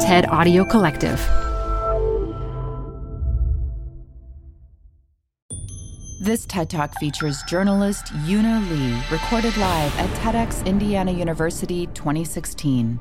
TED 0.00 0.28
Audio 0.28 0.64
Collective. 0.64 1.18
This 6.20 6.46
TED 6.46 6.70
Talk 6.70 6.94
features 7.00 7.42
journalist 7.48 8.12
Euna 8.24 8.60
Lee, 8.70 9.02
recorded 9.10 9.56
live 9.56 9.98
at 9.98 10.08
TEDx 10.20 10.64
Indiana 10.66 11.10
University 11.10 11.88
2016. 11.94 13.00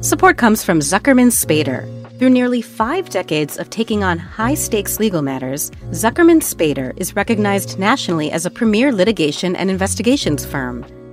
Support 0.00 0.38
comes 0.38 0.64
from 0.64 0.80
Zuckerman 0.80 1.30
Spader. 1.30 1.86
Through 2.18 2.30
nearly 2.30 2.62
five 2.62 3.10
decades 3.10 3.58
of 3.58 3.68
taking 3.68 4.02
on 4.02 4.18
high 4.18 4.54
stakes 4.54 4.98
legal 4.98 5.20
matters, 5.20 5.70
Zuckerman 5.90 6.40
Spader 6.40 6.98
is 6.98 7.14
recognized 7.14 7.78
nationally 7.78 8.32
as 8.32 8.46
a 8.46 8.50
premier 8.50 8.90
litigation 8.90 9.54
and 9.54 9.70
investigations 9.70 10.46
firm. 10.46 10.86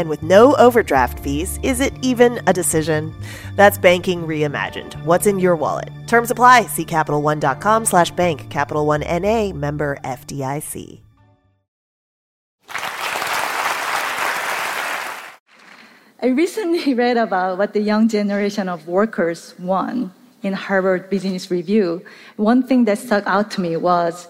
And 0.00 0.08
with 0.08 0.22
no 0.22 0.56
overdraft 0.56 1.20
fees, 1.20 1.60
is 1.62 1.80
it 1.80 1.92
even 2.00 2.40
a 2.46 2.54
decision? 2.54 3.14
That's 3.54 3.76
banking 3.76 4.26
reimagined. 4.26 4.94
What's 5.04 5.26
in 5.26 5.38
your 5.38 5.54
wallet? 5.56 5.90
Terms 6.06 6.30
apply. 6.30 6.62
See 6.72 6.86
CapitalOne.com 6.86 7.84
slash 7.84 8.10
bank. 8.12 8.48
Capital 8.48 8.86
One 8.86 9.02
N.A. 9.02 9.52
member 9.52 9.98
FDIC. 10.02 11.00
I 16.22 16.28
recently 16.28 16.94
read 17.02 17.18
about 17.18 17.58
what 17.58 17.74
the 17.74 17.82
young 17.82 18.08
generation 18.08 18.70
of 18.70 18.88
workers 18.88 19.54
want 19.58 20.12
in 20.42 20.54
Harvard 20.54 21.10
Business 21.10 21.50
Review. 21.50 22.02
One 22.36 22.62
thing 22.62 22.86
that 22.86 22.96
stuck 22.96 23.26
out 23.26 23.50
to 23.50 23.60
me 23.60 23.76
was 23.76 24.28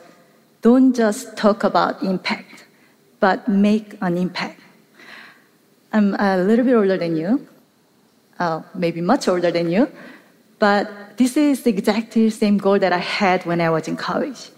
don't 0.63 0.97
just 0.97 1.37
talk 1.37 1.63
about 1.63 2.03
impact, 2.03 2.65
but 3.21 3.47
make 3.47 3.97
an 4.03 4.19
impact. 4.19 4.61
I'm 5.93 6.15
a 6.15 6.39
little 6.39 6.65
bit 6.65 6.75
older 6.75 6.97
than 6.97 7.17
you, 7.17 7.47
uh, 8.39 8.63
maybe 8.75 9.01
much 9.01 9.29
older 9.29 9.51
than 9.51 9.71
you, 9.71 9.91
but 10.59 11.17
this 11.17 11.37
is 11.37 11.63
the 11.63 12.31
same 12.31 12.59
goal 12.59 12.79
that 12.79 12.93
I 12.93 12.99
had 12.99 13.45
when 13.45 13.61
I 13.61 13.71
was 13.71 13.89
in 13.89 13.97
college. 13.97 14.51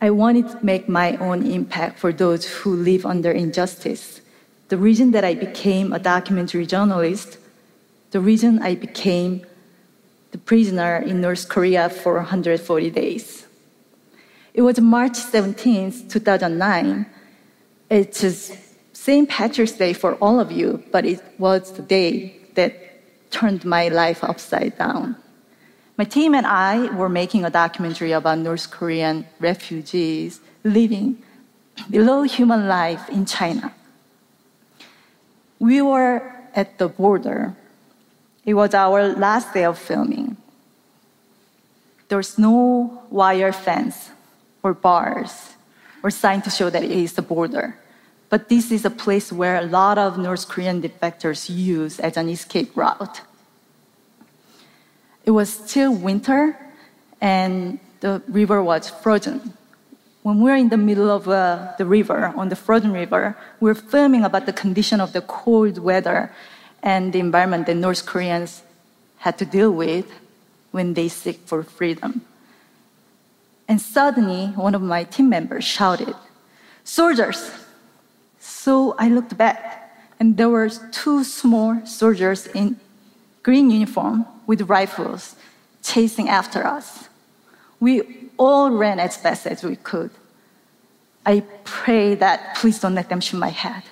I 0.00 0.10
wanted 0.10 0.48
to 0.48 0.58
make 0.64 0.88
my 0.88 1.16
own 1.18 1.46
impact 1.46 1.98
for 1.98 2.12
those 2.12 2.44
who 2.46 2.74
live 2.74 3.06
under 3.06 3.30
injustice 3.30 4.22
the 4.72 4.78
reason 4.78 5.10
that 5.10 5.22
I 5.22 5.34
became 5.34 5.92
a 5.92 5.98
documentary 5.98 6.64
journalist, 6.64 7.36
the 8.10 8.20
reason 8.20 8.58
I 8.62 8.74
became 8.74 9.44
the 10.30 10.38
prisoner 10.38 10.96
in 10.96 11.20
North 11.20 11.46
Korea 11.50 11.90
for 11.90 12.14
140 12.14 12.88
days. 12.88 13.46
It 14.54 14.62
was 14.62 14.80
March 14.80 15.12
17th, 15.12 16.10
2009. 16.10 17.04
It's 17.90 18.56
St. 19.02 19.28
Patrick's 19.28 19.72
Day 19.72 19.94
for 19.94 20.14
all 20.22 20.38
of 20.38 20.52
you, 20.52 20.80
but 20.92 21.04
it 21.04 21.20
was 21.36 21.72
the 21.72 21.82
day 21.82 22.36
that 22.54 22.72
turned 23.32 23.64
my 23.64 23.88
life 23.88 24.22
upside 24.22 24.78
down. 24.78 25.16
My 25.98 26.04
team 26.04 26.36
and 26.36 26.46
I 26.46 26.86
were 26.94 27.08
making 27.08 27.44
a 27.44 27.50
documentary 27.50 28.12
about 28.12 28.38
North 28.38 28.70
Korean 28.70 29.26
refugees 29.40 30.38
living 30.62 31.20
below 31.90 32.22
human 32.22 32.68
life 32.68 33.10
in 33.10 33.26
China. 33.26 33.74
We 35.58 35.82
were 35.82 36.22
at 36.54 36.78
the 36.78 36.86
border. 36.86 37.56
It 38.44 38.54
was 38.54 38.72
our 38.72 39.08
last 39.18 39.52
day 39.52 39.64
of 39.64 39.78
filming. 39.78 40.36
There's 42.06 42.38
no 42.38 43.02
wire 43.10 43.50
fence 43.50 44.10
or 44.62 44.74
bars 44.74 45.58
or 46.04 46.10
sign 46.12 46.40
to 46.42 46.50
show 46.50 46.70
that 46.70 46.84
it 46.84 46.92
is 46.92 47.14
the 47.14 47.22
border. 47.22 47.81
But 48.32 48.48
this 48.48 48.72
is 48.72 48.86
a 48.86 48.94
place 49.04 49.28
where 49.30 49.56
a 49.60 49.68
lot 49.68 49.98
of 49.98 50.16
North 50.16 50.48
Korean 50.48 50.80
defectors 50.80 51.52
use 51.52 52.00
as 52.00 52.16
an 52.16 52.30
escape 52.30 52.72
route. 52.74 53.20
It 55.28 55.32
was 55.32 55.52
still 55.52 55.92
winter 55.92 56.56
and 57.20 57.78
the 58.00 58.22
river 58.26 58.64
was 58.64 58.88
frozen 58.88 59.52
when 60.22 60.40
we're 60.40 60.56
in 60.56 60.68
the 60.68 60.76
middle 60.76 61.10
of 61.10 61.28
uh, 61.28 61.72
the 61.78 61.84
river, 61.84 62.32
on 62.36 62.48
the 62.48 62.56
frozen 62.56 62.92
river, 62.92 63.36
we're 63.60 63.74
filming 63.74 64.24
about 64.24 64.46
the 64.46 64.52
condition 64.52 65.00
of 65.00 65.12
the 65.12 65.20
cold 65.22 65.78
weather 65.78 66.32
and 66.82 67.12
the 67.12 67.18
environment 67.18 67.66
that 67.66 67.74
North 67.74 68.06
Koreans 68.06 68.62
had 69.18 69.36
to 69.38 69.44
deal 69.44 69.72
with 69.72 70.06
when 70.70 70.94
they 70.94 71.08
seek 71.08 71.40
for 71.46 71.62
freedom. 71.62 72.22
And 73.68 73.80
suddenly, 73.80 74.46
one 74.54 74.74
of 74.74 74.82
my 74.82 75.04
team 75.04 75.28
members 75.28 75.64
shouted, 75.64 76.14
Soldiers! 76.84 77.50
So 78.64 78.94
I 78.96 79.08
looked 79.08 79.36
back, 79.36 79.90
and 80.20 80.36
there 80.36 80.48
were 80.48 80.70
two 80.92 81.24
small 81.24 81.84
soldiers 81.84 82.46
in 82.46 82.78
green 83.42 83.72
uniform 83.72 84.24
with 84.46 84.70
rifles 84.70 85.34
chasing 85.82 86.28
after 86.28 86.64
us. 86.64 87.08
We 87.80 88.30
all 88.38 88.70
ran 88.70 89.00
as 89.00 89.16
fast 89.16 89.48
as 89.48 89.64
we 89.64 89.74
could. 89.74 90.12
I 91.26 91.42
pray 91.64 92.14
that 92.14 92.54
please 92.54 92.78
don't 92.78 92.94
let 92.94 93.08
them 93.08 93.20
shoot 93.20 93.38
my 93.38 93.48
head. 93.48 93.82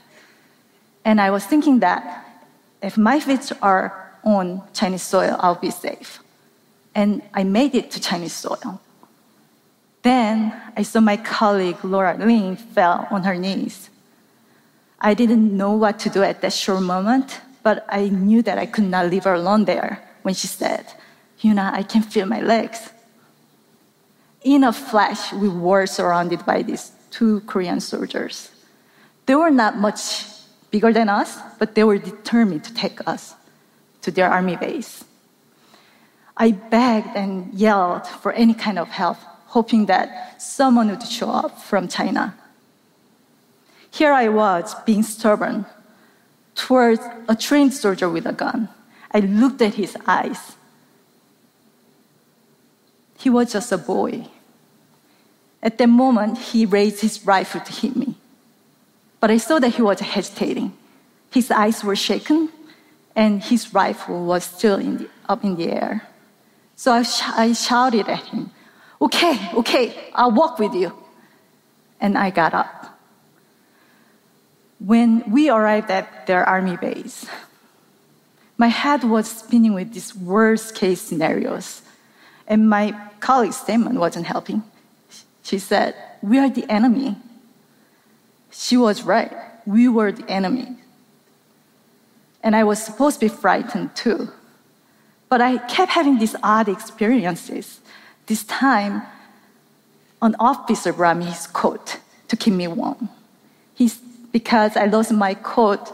And 1.04 1.20
I 1.20 1.32
was 1.32 1.44
thinking 1.44 1.80
that 1.80 2.24
if 2.80 2.96
my 2.96 3.18
feet 3.18 3.50
are 3.60 3.90
on 4.22 4.62
Chinese 4.72 5.02
soil, 5.02 5.34
I'll 5.40 5.56
be 5.56 5.72
safe. 5.72 6.20
And 6.94 7.22
I 7.34 7.42
made 7.42 7.74
it 7.74 7.90
to 7.90 8.00
Chinese 8.00 8.34
soil. 8.34 8.80
Then 10.02 10.54
I 10.76 10.84
saw 10.84 11.00
my 11.00 11.16
colleague 11.16 11.82
Laura 11.82 12.16
Ling 12.16 12.54
fell 12.54 13.08
on 13.10 13.24
her 13.24 13.34
knees. 13.34 13.89
I 15.00 15.14
didn't 15.14 15.56
know 15.56 15.72
what 15.72 15.98
to 16.00 16.10
do 16.10 16.22
at 16.22 16.42
that 16.42 16.52
short 16.52 16.82
moment, 16.82 17.40
but 17.62 17.86
I 17.88 18.08
knew 18.08 18.42
that 18.42 18.58
I 18.58 18.66
could 18.66 18.84
not 18.84 19.10
leave 19.10 19.24
her 19.24 19.34
alone 19.34 19.64
there 19.64 20.06
when 20.22 20.34
she 20.34 20.46
said, 20.46 20.86
Euna, 21.40 21.72
I 21.72 21.82
can 21.82 22.02
feel 22.02 22.26
my 22.26 22.40
legs 22.40 22.90
in 24.42 24.64
a 24.64 24.72
flash, 24.72 25.32
we 25.32 25.48
were 25.48 25.86
surrounded 25.86 26.44
by 26.46 26.62
these 26.62 26.92
two 27.10 27.40
Korean 27.40 27.80
soldiers. 27.80 28.50
They 29.26 29.34
were 29.34 29.50
not 29.50 29.76
much 29.76 30.24
bigger 30.70 30.92
than 30.92 31.08
us, 31.08 31.38
but 31.58 31.74
they 31.74 31.84
were 31.84 31.98
determined 31.98 32.64
to 32.64 32.74
take 32.74 33.06
us 33.06 33.34
to 34.02 34.10
their 34.10 34.30
army 34.30 34.56
base. 34.56 35.04
I 36.36 36.52
begged 36.52 37.14
and 37.14 37.52
yelled 37.52 38.06
for 38.06 38.32
any 38.32 38.54
kind 38.54 38.78
of 38.78 38.88
help, 38.88 39.18
hoping 39.46 39.86
that 39.86 40.40
someone 40.40 40.88
would 40.88 41.02
show 41.02 41.28
up 41.28 41.60
from 41.60 41.86
China. 41.88 42.34
Here 43.90 44.12
I 44.12 44.28
was, 44.28 44.74
being 44.86 45.02
stubborn, 45.02 45.66
towards 46.54 47.00
a 47.28 47.34
trained 47.34 47.74
soldier 47.74 48.08
with 48.08 48.26
a 48.26 48.32
gun. 48.32 48.68
I 49.12 49.20
looked 49.20 49.60
at 49.62 49.74
his 49.74 49.96
eyes 50.06 50.56
he 53.20 53.28
was 53.28 53.52
just 53.52 53.70
a 53.70 53.76
boy. 53.76 54.26
At 55.62 55.76
that 55.76 55.88
moment, 55.88 56.38
he 56.38 56.64
raised 56.64 57.02
his 57.02 57.24
rifle 57.26 57.60
to 57.60 57.72
hit 57.72 57.94
me. 57.94 58.14
But 59.20 59.30
I 59.30 59.36
saw 59.36 59.58
that 59.58 59.74
he 59.74 59.82
was 59.82 60.00
hesitating. 60.00 60.72
His 61.30 61.50
eyes 61.50 61.84
were 61.84 61.96
shaken, 61.96 62.48
and 63.14 63.42
his 63.44 63.74
rifle 63.74 64.24
was 64.24 64.44
still 64.44 64.78
in 64.78 64.96
the, 64.96 65.08
up 65.28 65.44
in 65.44 65.56
the 65.56 65.70
air. 65.70 66.08
So 66.76 66.92
I, 66.92 67.02
sh- 67.02 67.22
I 67.22 67.52
shouted 67.52 68.08
at 68.08 68.24
him, 68.24 68.50
Okay, 69.02 69.50
okay, 69.54 70.10
I'll 70.14 70.32
walk 70.32 70.58
with 70.58 70.74
you. 70.74 70.92
And 72.00 72.16
I 72.16 72.30
got 72.30 72.54
up. 72.54 72.98
When 74.84 75.30
we 75.30 75.50
arrived 75.50 75.90
at 75.90 76.26
their 76.26 76.48
army 76.48 76.76
base, 76.76 77.26
my 78.56 78.68
head 78.68 79.04
was 79.04 79.30
spinning 79.30 79.74
with 79.74 79.92
these 79.94 80.14
worst 80.14 80.74
case 80.74 81.00
scenarios. 81.00 81.82
And 82.46 82.68
my 82.68 82.98
colleague's 83.20 83.56
statement 83.56 83.98
wasn't 83.98 84.26
helping. 84.26 84.62
She 85.42 85.58
said, 85.58 85.94
We 86.22 86.38
are 86.38 86.50
the 86.50 86.70
enemy. 86.70 87.16
She 88.50 88.76
was 88.76 89.02
right. 89.02 89.32
We 89.64 89.88
were 89.88 90.12
the 90.12 90.28
enemy. 90.30 90.76
And 92.42 92.56
I 92.56 92.64
was 92.64 92.82
supposed 92.82 93.20
to 93.20 93.26
be 93.26 93.28
frightened 93.28 93.94
too. 93.94 94.28
But 95.28 95.40
I 95.40 95.58
kept 95.58 95.92
having 95.92 96.18
these 96.18 96.34
odd 96.42 96.68
experiences. 96.68 97.80
This 98.26 98.44
time, 98.44 99.02
an 100.20 100.34
officer 100.38 100.92
brought 100.92 101.16
me 101.16 101.26
his 101.26 101.46
coat 101.46 101.98
to 102.28 102.36
keep 102.36 102.54
me 102.54 102.66
warm. 102.66 103.08
He's, 103.74 104.00
because 104.32 104.76
I 104.76 104.86
lost 104.86 105.12
my 105.12 105.34
coat 105.34 105.92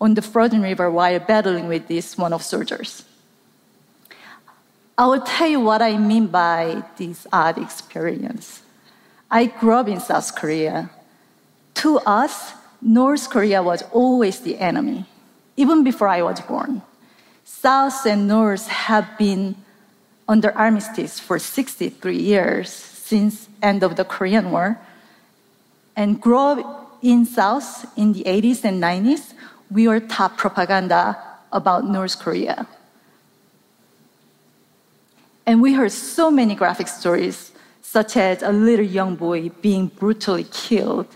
on 0.00 0.14
the 0.14 0.22
frozen 0.22 0.62
river 0.62 0.90
while 0.90 1.18
battling 1.18 1.68
with 1.68 1.88
this 1.88 2.18
one 2.18 2.32
of 2.32 2.42
soldiers. 2.42 3.04
I 4.96 5.06
will 5.06 5.20
tell 5.22 5.48
you 5.48 5.60
what 5.60 5.82
I 5.82 5.98
mean 5.98 6.28
by 6.28 6.84
this 6.96 7.26
odd 7.32 7.58
experience. 7.58 8.62
I 9.30 9.46
grew 9.46 9.74
up 9.74 9.88
in 9.88 9.98
South 9.98 10.34
Korea. 10.36 10.90
To 11.82 11.98
us, 12.00 12.52
North 12.80 13.28
Korea 13.30 13.62
was 13.62 13.82
always 13.92 14.40
the 14.40 14.58
enemy, 14.58 15.06
even 15.56 15.82
before 15.82 16.08
I 16.08 16.22
was 16.22 16.40
born. 16.40 16.82
South 17.44 18.06
and 18.06 18.28
North 18.28 18.68
have 18.68 19.18
been 19.18 19.56
under 20.28 20.56
armistice 20.56 21.18
for 21.18 21.38
63 21.38 22.16
years 22.16 22.70
since 22.70 23.48
end 23.62 23.82
of 23.82 23.96
the 23.96 24.04
Korean 24.04 24.52
War. 24.52 24.78
And 25.96 26.20
grew 26.20 26.38
up 26.38 26.83
in 27.04 27.26
South 27.26 27.86
in 27.98 28.14
the 28.14 28.24
80s 28.24 28.64
and 28.64 28.82
90s, 28.82 29.34
we 29.70 29.86
were 29.86 30.00
taught 30.00 30.38
propaganda 30.38 31.16
about 31.52 31.84
North 31.84 32.18
Korea. 32.18 32.66
And 35.46 35.60
we 35.60 35.74
heard 35.74 35.92
so 35.92 36.30
many 36.30 36.54
graphic 36.54 36.88
stories, 36.88 37.52
such 37.82 38.16
as 38.16 38.42
a 38.42 38.50
little 38.50 38.86
young 38.86 39.16
boy 39.16 39.50
being 39.60 39.88
brutally 39.88 40.44
killed 40.44 41.14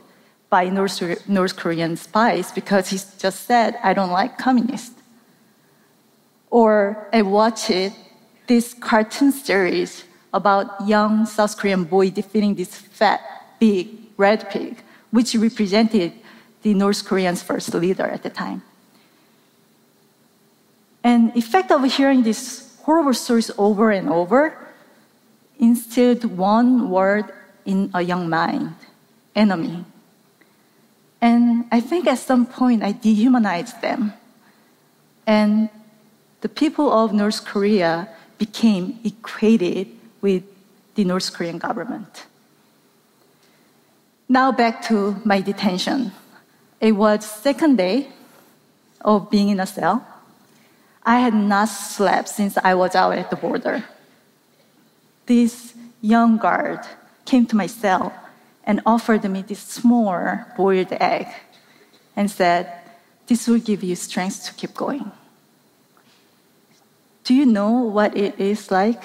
by 0.50 0.68
North, 0.68 1.26
North 1.26 1.56
Korean 1.56 1.96
spies 1.96 2.52
because 2.52 2.90
he 2.90 2.98
just 3.18 3.46
said, 3.46 3.78
I 3.82 3.94
don't 3.94 4.10
like 4.10 4.36
communists. 4.36 5.00
Or 6.50 7.08
I 7.12 7.22
watched 7.22 7.72
this 8.46 8.74
cartoon 8.74 9.32
series 9.32 10.04
about 10.34 10.86
young 10.86 11.24
South 11.24 11.56
Korean 11.56 11.84
boy 11.84 12.10
defeating 12.10 12.54
this 12.54 12.74
fat, 12.74 13.20
big 13.58 13.88
red 14.18 14.50
pig, 14.50 14.82
which 15.10 15.34
represented 15.34 16.12
the 16.62 16.74
North 16.74 17.04
Korean's 17.04 17.42
first 17.42 17.72
leader 17.74 18.04
at 18.04 18.22
the 18.22 18.30
time. 18.30 18.62
And 21.02 21.36
effect 21.36 21.70
of 21.70 21.84
hearing 21.84 22.22
these 22.22 22.76
horrible 22.82 23.14
stories 23.14 23.50
over 23.56 23.90
and 23.90 24.08
over 24.08 24.58
instilled 25.58 26.24
one 26.24 26.90
word 26.90 27.26
in 27.64 27.90
a 27.94 28.02
young 28.02 28.28
mind, 28.28 28.74
enemy. 29.34 29.84
And 31.20 31.66
I 31.72 31.80
think 31.80 32.06
at 32.06 32.18
some 32.18 32.46
point 32.46 32.82
I 32.82 32.92
dehumanized 32.92 33.80
them. 33.82 34.12
And 35.26 35.68
the 36.40 36.48
people 36.48 36.92
of 36.92 37.12
North 37.12 37.44
Korea 37.44 38.08
became 38.38 38.98
equated 39.04 39.88
with 40.20 40.44
the 40.94 41.04
North 41.04 41.32
Korean 41.32 41.58
government. 41.58 42.27
Now 44.28 44.52
back 44.52 44.82
to 44.88 45.16
my 45.24 45.40
detention. 45.40 46.12
It 46.80 46.92
was 46.92 47.24
second 47.24 47.76
day 47.76 48.08
of 49.00 49.30
being 49.30 49.48
in 49.48 49.58
a 49.58 49.66
cell. 49.66 50.06
I 51.02 51.20
had 51.20 51.32
not 51.32 51.70
slept 51.70 52.28
since 52.28 52.58
I 52.58 52.74
was 52.74 52.94
out 52.94 53.16
at 53.16 53.30
the 53.30 53.36
border. 53.36 53.84
This 55.24 55.72
young 56.02 56.36
guard 56.36 56.80
came 57.24 57.46
to 57.46 57.56
my 57.56 57.66
cell 57.66 58.12
and 58.64 58.82
offered 58.84 59.24
me 59.24 59.40
this 59.40 59.60
small 59.60 60.38
boiled 60.58 60.92
egg 60.92 61.28
and 62.14 62.30
said, 62.30 62.70
This 63.26 63.48
will 63.48 63.58
give 63.58 63.82
you 63.82 63.96
strength 63.96 64.44
to 64.44 64.52
keep 64.52 64.74
going. 64.74 65.10
Do 67.24 67.32
you 67.32 67.46
know 67.46 67.70
what 67.70 68.14
it 68.14 68.38
is 68.38 68.70
like 68.70 69.02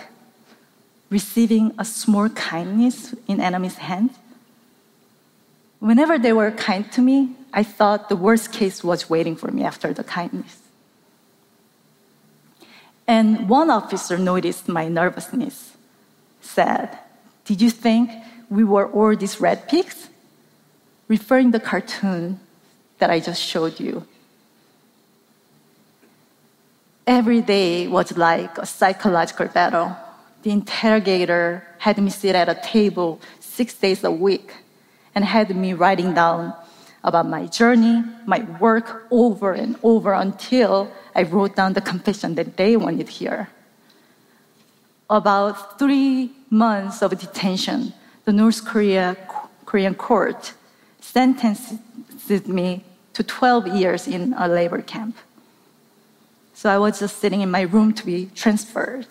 receiving 1.09 1.73
a 1.79 1.85
small 1.85 2.27
kindness 2.29 3.15
in 3.27 3.39
enemy's 3.39 3.77
hands? 3.77 4.17
Whenever 5.83 6.17
they 6.17 6.31
were 6.31 6.49
kind 6.49 6.89
to 6.93 7.01
me, 7.01 7.35
I 7.51 7.61
thought 7.61 8.07
the 8.07 8.15
worst 8.15 8.53
case 8.53 8.85
was 8.85 9.09
waiting 9.09 9.35
for 9.35 9.51
me 9.51 9.65
after 9.65 9.91
the 9.91 10.05
kindness. 10.05 10.59
And 13.05 13.49
one 13.49 13.69
officer 13.69 14.17
noticed 14.17 14.69
my 14.69 14.87
nervousness, 14.87 15.75
said, 16.39 16.97
Did 17.43 17.61
you 17.61 17.69
think 17.69 18.11
we 18.49 18.63
were 18.63 18.87
all 18.87 19.13
these 19.13 19.41
red 19.41 19.67
pigs? 19.67 20.07
Referring 21.09 21.51
the 21.51 21.59
cartoon 21.59 22.39
that 22.99 23.09
I 23.09 23.19
just 23.19 23.41
showed 23.41 23.77
you. 23.77 24.07
Every 27.05 27.41
day 27.41 27.89
was 27.89 28.17
like 28.17 28.57
a 28.57 28.65
psychological 28.65 29.49
battle. 29.49 29.97
The 30.43 30.51
interrogator 30.51 31.67
had 31.79 31.97
me 31.97 32.09
sit 32.09 32.35
at 32.35 32.47
a 32.47 32.55
table 32.55 33.19
six 33.41 33.73
days 33.73 34.05
a 34.05 34.11
week 34.11 34.63
and 35.15 35.25
had 35.25 35.55
me 35.55 35.73
writing 35.73 36.13
down 36.13 36.53
about 37.03 37.27
my 37.27 37.45
journey, 37.47 38.03
my 38.25 38.41
work 38.59 39.07
over 39.11 39.51
and 39.51 39.75
over 39.83 40.13
until 40.13 40.91
I 41.15 41.23
wrote 41.23 41.55
down 41.55 41.73
the 41.73 41.81
confession 41.81 42.35
that 42.35 42.57
they 42.57 42.77
wanted 42.77 43.09
here. 43.09 43.49
About 45.09 45.77
three 45.77 46.31
months 46.49 47.01
of 47.01 47.17
detention, 47.19 47.93
the 48.25 48.31
North 48.31 48.63
Korea, 48.65 49.17
Korean 49.65 49.95
court 49.95 50.53
sentenced 51.01 51.73
me 52.47 52.83
to 53.13 53.23
12 53.23 53.67
years 53.67 54.07
in 54.07 54.33
a 54.37 54.47
labor 54.47 54.81
camp. 54.81 55.17
So 56.53 56.69
I 56.69 56.77
was 56.77 56.99
just 56.99 57.17
sitting 57.19 57.41
in 57.41 57.51
my 57.51 57.61
room 57.61 57.93
to 57.93 58.05
be 58.05 58.29
transferred. 58.33 59.07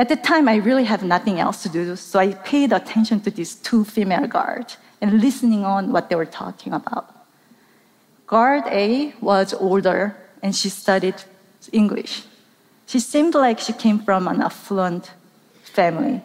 At 0.00 0.08
the 0.08 0.16
time, 0.16 0.48
I 0.48 0.56
really 0.56 0.84
had 0.84 1.02
nothing 1.02 1.40
else 1.40 1.62
to 1.62 1.68
do, 1.68 1.94
so 1.94 2.18
I 2.18 2.32
paid 2.32 2.72
attention 2.72 3.20
to 3.20 3.30
these 3.30 3.56
two 3.56 3.84
female 3.84 4.26
guards 4.26 4.78
and 5.02 5.20
listening 5.20 5.62
on 5.62 5.92
what 5.92 6.08
they 6.08 6.16
were 6.16 6.24
talking 6.24 6.72
about. 6.72 7.14
Guard 8.26 8.64
A 8.68 9.12
was 9.20 9.52
older 9.52 10.16
and 10.42 10.56
she 10.56 10.70
studied 10.70 11.16
English. 11.70 12.22
She 12.86 12.98
seemed 12.98 13.34
like 13.34 13.58
she 13.58 13.74
came 13.74 13.98
from 13.98 14.26
an 14.26 14.40
affluent 14.40 15.12
family. 15.64 16.22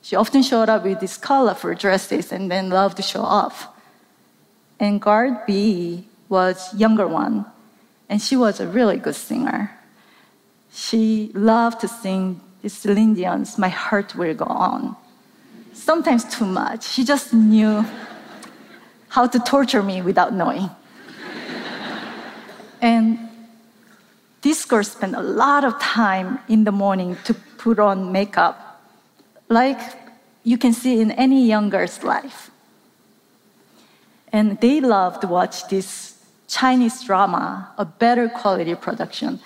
She 0.00 0.14
often 0.14 0.44
showed 0.44 0.68
up 0.68 0.84
with 0.84 1.00
these 1.00 1.16
colorful 1.16 1.74
dresses 1.74 2.30
and 2.30 2.48
then 2.48 2.70
loved 2.70 2.98
to 2.98 3.02
show 3.02 3.22
off. 3.22 3.66
And 4.78 5.02
guard 5.02 5.44
B 5.44 6.06
was 6.28 6.72
younger 6.72 7.08
one, 7.08 7.46
and 8.08 8.22
she 8.22 8.36
was 8.36 8.60
a 8.60 8.68
really 8.68 8.96
good 8.96 9.16
singer. 9.16 9.72
She 10.70 11.32
loved 11.34 11.80
to 11.80 11.88
sing 11.88 12.42
the 12.62 12.68
Celine 12.68 13.14
Dion's 13.14 13.58
My 13.58 13.68
Heart 13.68 14.14
Will 14.16 14.34
Go 14.34 14.46
On. 14.46 14.96
Sometimes 15.72 16.24
too 16.24 16.44
much. 16.44 16.84
She 16.84 17.04
just 17.04 17.32
knew 17.32 17.84
how 19.08 19.26
to 19.26 19.38
torture 19.38 19.82
me 19.82 20.02
without 20.02 20.32
knowing. 20.34 20.68
and 22.80 23.18
this 24.42 24.64
girl 24.64 24.84
spent 24.84 25.14
a 25.14 25.22
lot 25.22 25.64
of 25.64 25.78
time 25.80 26.38
in 26.48 26.64
the 26.64 26.72
morning 26.72 27.16
to 27.24 27.34
put 27.34 27.78
on 27.78 28.12
makeup, 28.12 28.82
like 29.48 29.80
you 30.44 30.58
can 30.58 30.72
see 30.72 31.00
in 31.00 31.10
any 31.12 31.46
young 31.46 31.70
girl's 31.70 32.02
life. 32.02 32.50
And 34.32 34.60
they 34.60 34.80
loved 34.80 35.22
to 35.22 35.26
watch 35.26 35.68
this 35.68 36.18
Chinese 36.46 37.02
drama, 37.02 37.70
a 37.78 37.84
better 37.84 38.28
quality 38.28 38.74
production. 38.74 39.40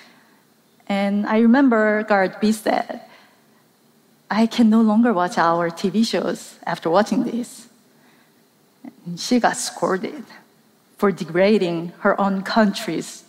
And 0.89 1.27
I 1.27 1.39
remember 1.39 2.03
Guard 2.05 2.37
B 2.41 2.53
said, 2.53 3.03
I 4.31 4.47
can 4.47 4.71
no 4.71 4.81
longer 4.81 5.13
watch 5.13 5.37
our 5.39 5.71
TV 5.71 6.07
shows 6.07 6.59
after 6.65 6.89
watching 6.89 7.25
this. 7.25 7.69
And 9.05 9.19
she 9.21 9.41
got 9.41 9.57
scolded 9.57 10.25
for 10.97 11.13
degrading 11.13 11.93
her 11.99 12.19
own 12.21 12.43
country's 12.43 13.25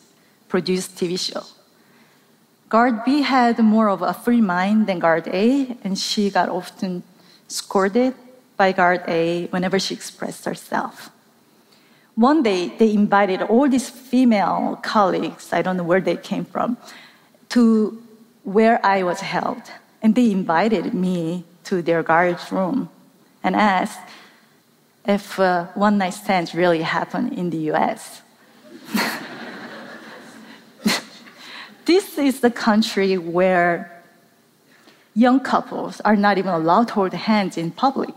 produced 0.47 0.95
TV 0.95 1.19
show. 1.19 1.43
Guard 2.69 3.03
B 3.03 3.21
had 3.21 3.59
more 3.59 3.89
of 3.89 4.01
a 4.01 4.13
free 4.13 4.41
mind 4.41 4.87
than 4.87 4.99
Guard 4.99 5.27
A, 5.27 5.77
and 5.83 5.97
she 5.97 6.29
got 6.29 6.49
often 6.49 7.03
scolded 7.47 8.15
by 8.57 8.71
Guard 8.71 9.03
A 9.07 9.47
whenever 9.47 9.77
she 9.79 9.93
expressed 9.93 10.45
herself. 10.45 11.09
One 12.15 12.43
day, 12.43 12.69
they 12.77 12.93
invited 12.93 13.41
all 13.41 13.67
these 13.67 13.89
female 13.89 14.79
colleagues, 14.83 15.51
I 15.51 15.61
don't 15.61 15.77
know 15.77 15.83
where 15.83 16.01
they 16.01 16.15
came 16.15 16.45
from, 16.45 16.77
to 17.53 18.01
where 18.43 18.83
I 18.85 19.03
was 19.03 19.21
held. 19.21 19.63
And 20.01 20.15
they 20.15 20.31
invited 20.31 20.93
me 20.93 21.45
to 21.65 21.81
their 21.81 22.03
guard's 22.03 22.51
room 22.51 22.89
and 23.43 23.55
asked 23.55 23.99
if 25.05 25.39
uh, 25.39 25.65
one 25.73 25.97
night 25.97 26.13
stands 26.13 26.53
really 26.53 26.81
happen 26.81 27.33
in 27.33 27.49
the 27.49 27.71
US. 27.71 28.21
this 31.85 32.17
is 32.17 32.41
the 32.41 32.51
country 32.51 33.17
where 33.17 34.03
young 35.15 35.39
couples 35.39 36.01
are 36.01 36.15
not 36.15 36.37
even 36.37 36.51
allowed 36.51 36.87
to 36.89 36.93
hold 36.93 37.13
hands 37.13 37.57
in 37.57 37.71
public. 37.71 38.13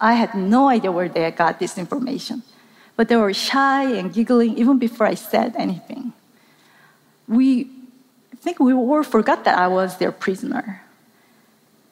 I 0.00 0.14
had 0.14 0.34
no 0.34 0.68
idea 0.68 0.92
where 0.92 1.08
they 1.08 1.30
got 1.30 1.58
this 1.58 1.78
information 1.78 2.42
but 2.98 3.06
they 3.06 3.14
were 3.14 3.32
shy 3.32 3.84
and 3.84 4.12
giggling 4.12 4.58
even 4.58 4.76
before 4.76 5.06
I 5.06 5.14
said 5.14 5.54
anything. 5.56 6.12
We 7.28 7.70
think 8.48 8.60
we 8.60 8.72
all 8.72 9.02
forgot 9.02 9.44
that 9.44 9.58
I 9.58 9.68
was 9.68 9.98
their 9.98 10.10
prisoner. 10.10 10.80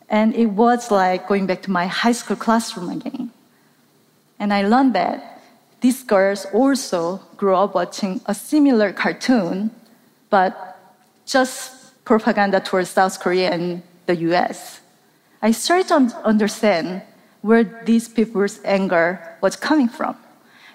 And 0.09 0.35
it 0.35 0.47
was 0.47 0.91
like 0.91 1.29
going 1.29 1.45
back 1.45 1.61
to 1.63 1.71
my 1.71 1.87
high 1.87 2.17
school 2.17 2.37
classroom 2.37 2.89
again. 2.89 3.31
And 4.39 4.55
I 4.55 4.63
learned 4.67 4.95
that 4.95 5.43
these 5.83 6.03
girls 6.03 6.47
also 6.55 7.21
grew 7.37 7.55
up 7.55 7.75
watching 7.75 8.23
a 8.25 8.35
similar 8.35 8.91
cartoon, 8.95 9.71
but 10.31 10.53
just 11.27 11.93
propaganda 12.07 12.59
towards 12.61 12.89
South 12.89 13.21
Korea 13.21 13.51
and 13.51 13.83
the 14.07 14.17
US. 14.29 14.81
I 15.43 15.51
started 15.53 15.89
to 15.89 15.97
understand 16.25 17.03
where 17.43 17.65
these 17.85 18.09
people's 18.09 18.61
anger 18.65 19.21
was 19.43 19.57
coming 19.57 19.89
from. 19.89 20.17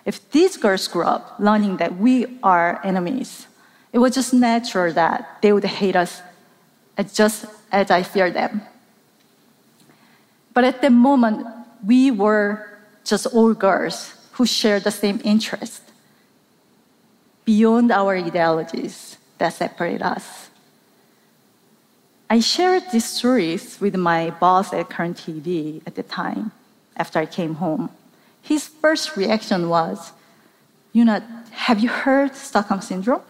If 0.05 0.29
these 0.29 0.57
girls 0.57 0.87
grew 0.87 1.05
up 1.05 1.39
learning 1.39 1.77
that 1.77 1.97
we 1.97 2.37
are 2.43 2.79
enemies, 2.83 3.47
it 3.93 3.99
was 3.99 4.15
just 4.15 4.33
natural 4.33 4.93
that 4.93 5.41
they 5.41 5.51
would 5.51 5.65
hate 5.65 5.95
us 5.95 6.21
uh, 6.97 7.03
just 7.03 7.45
as 7.71 7.91
I 7.91 8.03
fear 8.03 8.31
them. 8.31 8.61
But 10.53 10.63
at 10.63 10.81
the 10.81 10.89
moment, 10.89 11.45
we 11.85 12.11
were 12.11 12.67
just 13.03 13.25
all 13.27 13.53
girls 13.53 14.13
who 14.33 14.45
shared 14.45 14.83
the 14.83 14.91
same 14.91 15.19
interest 15.23 15.81
beyond 17.45 17.91
our 17.91 18.15
ideologies 18.15 19.17
that 19.37 19.53
separate 19.53 20.01
us. 20.01 20.49
I 22.29 22.39
shared 22.39 22.83
these 22.93 23.05
stories 23.05 23.79
with 23.81 23.95
my 23.95 24.29
boss 24.29 24.73
at 24.73 24.89
Current 24.89 25.17
TV 25.17 25.81
at 25.85 25.95
the 25.95 26.03
time 26.03 26.51
after 26.95 27.19
I 27.19 27.25
came 27.25 27.55
home. 27.55 27.89
His 28.41 28.67
first 28.67 29.17
reaction 29.17 29.67
was, 29.67 30.13
You 30.93 31.03
know, 31.05 31.21
have 31.51 31.79
you 31.79 31.89
heard 31.89 32.35
Stockholm 32.35 32.81
Syndrome? 32.81 33.21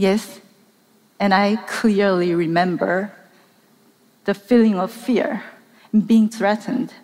Yes. 0.00 0.40
And 1.18 1.34
I 1.34 1.56
clearly 1.66 2.34
remember 2.34 3.12
the 4.24 4.32
feeling 4.32 4.76
of 4.76 4.90
fear, 4.90 5.42
and 5.92 6.06
being 6.06 6.26
threatened, 6.30 6.94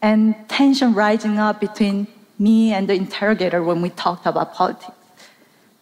and 0.00 0.36
tension 0.48 0.94
rising 0.94 1.40
up 1.40 1.60
between 1.60 2.06
me 2.38 2.72
and 2.72 2.88
the 2.88 2.94
interrogator 2.94 3.64
when 3.64 3.82
we 3.82 3.90
talked 3.90 4.26
about 4.26 4.54
politics. 4.54 4.96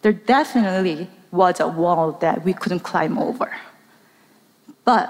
There 0.01 0.13
definitely 0.13 1.07
was 1.29 1.59
a 1.59 1.67
wall 1.67 2.13
that 2.13 2.43
we 2.43 2.53
couldn't 2.53 2.79
climb 2.79 3.19
over. 3.19 3.51
But 4.85 5.07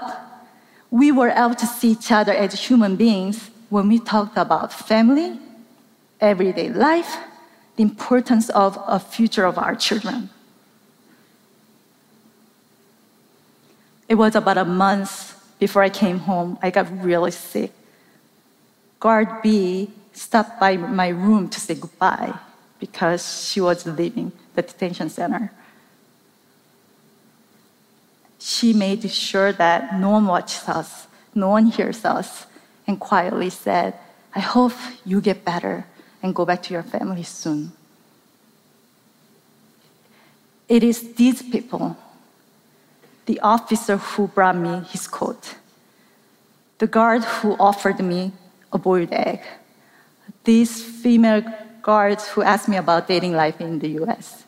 we 0.90 1.10
were 1.10 1.30
able 1.30 1.54
to 1.54 1.66
see 1.66 1.92
each 1.92 2.12
other 2.12 2.34
as 2.34 2.52
human 2.68 2.96
beings 2.96 3.50
when 3.70 3.88
we 3.88 3.98
talked 3.98 4.36
about 4.36 4.74
family, 4.74 5.40
everyday 6.20 6.68
life, 6.68 7.16
the 7.78 7.84
importance 7.84 8.50
of 8.50 8.76
a 8.88 8.98
future 8.98 9.44
of 9.44 9.56
our 9.56 9.76
children. 9.76 10.28
It 14.08 14.16
was 14.16 14.34
about 14.34 14.58
a 14.58 14.64
month 14.64 15.40
before 15.60 15.84
I 15.84 15.88
came 15.88 16.18
home. 16.18 16.58
I 16.60 16.70
got 16.70 16.86
really 17.04 17.30
sick. 17.30 17.70
Guard 18.98 19.28
B 19.42 19.92
stopped 20.12 20.58
by 20.58 20.76
my 20.76 21.06
room 21.06 21.48
to 21.50 21.60
say 21.60 21.76
goodbye 21.76 22.34
because 22.80 23.46
she 23.46 23.60
was 23.60 23.86
leaving 23.86 24.32
the 24.56 24.62
detention 24.62 25.08
center. 25.08 25.52
She 28.40 28.72
made 28.72 29.08
sure 29.08 29.52
that 29.52 30.00
no 30.00 30.10
one 30.10 30.26
watches 30.26 30.68
us, 30.68 31.06
no 31.32 31.50
one 31.50 31.66
hears 31.66 32.04
us, 32.04 32.46
and 32.88 32.98
quietly 32.98 33.50
said, 33.50 33.94
I 34.34 34.40
hope 34.40 34.72
you 35.04 35.20
get 35.20 35.44
better 35.44 35.86
and 36.22 36.34
go 36.34 36.44
back 36.44 36.62
to 36.64 36.74
your 36.74 36.82
family 36.82 37.22
soon. 37.22 37.72
It 40.68 40.82
is 40.82 41.14
these 41.14 41.42
people 41.42 41.96
the 43.26 43.40
officer 43.40 43.98
who 43.98 44.26
brought 44.28 44.56
me 44.56 44.80
his 44.88 45.06
coat, 45.06 45.56
the 46.78 46.86
guard 46.86 47.22
who 47.24 47.54
offered 47.60 48.00
me 48.00 48.32
a 48.72 48.78
boiled 48.78 49.12
egg, 49.12 49.40
these 50.44 50.82
female 50.82 51.42
guards 51.82 52.28
who 52.28 52.42
asked 52.42 52.68
me 52.68 52.76
about 52.78 53.06
dating 53.06 53.34
life 53.34 53.60
in 53.60 53.80
the 53.80 54.00
US. 54.00 54.44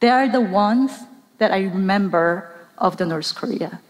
They 0.00 0.10
are 0.10 0.28
the 0.28 0.42
ones 0.42 0.92
that 1.38 1.52
I 1.52 1.62
remember 1.62 2.52
of 2.76 2.98
the 2.98 3.06
North 3.06 3.34
Korea. 3.34 3.80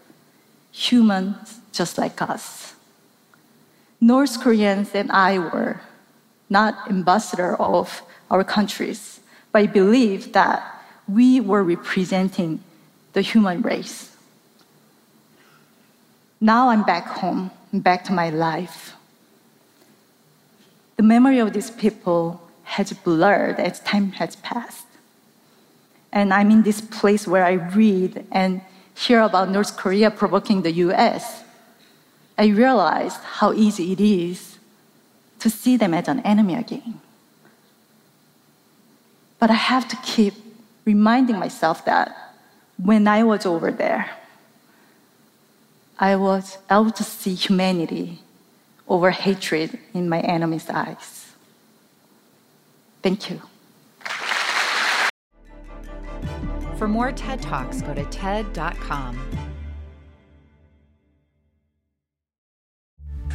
Humans 0.71 1.59
just 1.73 1.97
like 1.97 2.21
us. 2.21 2.73
North 3.99 4.39
Koreans 4.39 4.95
and 4.95 5.11
I 5.11 5.39
were 5.39 5.81
not 6.49 6.89
ambassador 6.89 7.55
of 7.55 8.01
our 8.29 8.43
countries, 8.43 9.19
but 9.51 9.63
I 9.63 9.67
believe 9.67 10.33
that 10.33 10.83
we 11.07 11.39
were 11.39 11.63
representing 11.63 12.63
the 13.13 13.21
human 13.21 13.61
race. 13.61 14.15
Now 16.41 16.69
I'm 16.69 16.83
back 16.83 17.07
home, 17.07 17.51
back 17.71 18.03
to 18.05 18.13
my 18.13 18.29
life. 18.29 18.93
The 20.97 21.03
memory 21.03 21.39
of 21.39 21.53
these 21.53 21.71
people 21.71 22.41
has 22.63 22.91
blurred 22.93 23.59
as 23.59 23.79
time 23.81 24.11
has 24.13 24.35
passed. 24.37 24.85
And 26.11 26.33
I'm 26.33 26.51
in 26.51 26.63
this 26.63 26.81
place 26.81 27.27
where 27.27 27.45
I 27.45 27.53
read 27.53 28.25
and 28.31 28.61
hear 28.95 29.21
about 29.21 29.49
North 29.49 29.75
Korea 29.75 30.11
provoking 30.11 30.61
the 30.61 30.71
US. 30.87 31.43
I 32.37 32.47
realized 32.47 33.19
how 33.21 33.53
easy 33.53 33.91
it 33.91 33.99
is 33.99 34.52
to 35.43 35.49
see 35.49 35.75
them 35.75 35.93
as 35.93 36.07
an 36.07 36.21
enemy 36.21 36.55
again. 36.55 37.01
But 39.39 39.49
I 39.51 39.55
have 39.55 39.89
to 39.89 39.97
keep 39.97 40.35
reminding 40.85 41.37
myself 41.37 41.83
that 41.83 42.15
when 42.77 43.09
I 43.09 43.23
was 43.23 43.45
over 43.45 43.69
there, 43.69 44.09
I 45.99 46.15
was 46.15 46.57
able 46.71 46.91
to 46.91 47.03
see 47.03 47.33
humanity 47.35 48.19
over 48.87 49.11
hatred 49.11 49.77
in 49.93 50.07
my 50.07 50.21
enemy's 50.21 50.69
eyes. 50.69 51.33
Thank 53.01 53.29
you. 53.29 53.41
For 56.77 56.87
more 56.87 57.11
TED 57.11 57.41
Talks, 57.41 57.81
go 57.81 57.93
to 57.93 58.05
TED.com. 58.05 59.32